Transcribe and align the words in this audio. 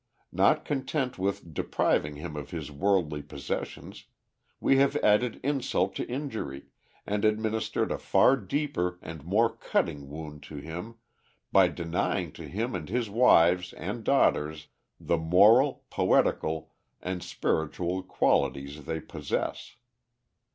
Not 0.31 0.65
content 0.65 1.19
with 1.19 1.53
depriving 1.53 2.15
him 2.15 2.35
of 2.35 2.49
his 2.49 2.71
worldly 2.71 3.21
possessions, 3.21 4.05
we 4.59 4.77
have 4.77 4.95
added 4.95 5.39
insult 5.43 5.93
to 5.97 6.09
injury, 6.09 6.65
and 7.05 7.23
administered 7.23 7.91
a 7.91 7.99
far 7.99 8.35
deeper 8.35 8.97
and 9.03 9.23
more 9.23 9.55
cutting 9.55 10.09
wound 10.09 10.41
to 10.49 10.55
him 10.55 10.95
by 11.51 11.67
denying 11.67 12.31
to 12.31 12.47
him 12.47 12.73
and 12.73 12.89
his 12.89 13.11
wives 13.11 13.73
and 13.73 14.03
daughters 14.03 14.69
the 14.99 15.17
moral, 15.17 15.83
poetical, 15.91 16.71
and 16.99 17.21
spiritual 17.21 18.01
qualities 18.01 18.85
they 18.85 18.99
possess. 19.01 19.75